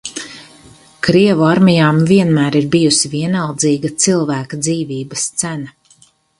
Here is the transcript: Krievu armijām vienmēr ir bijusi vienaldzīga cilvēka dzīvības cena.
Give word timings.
Krievu 1.07 1.45
armijām 1.49 1.99
vienmēr 2.13 2.57
ir 2.61 2.67
bijusi 2.77 3.13
vienaldzīga 3.13 3.95
cilvēka 4.07 4.63
dzīvības 4.65 5.31
cena. 5.45 6.11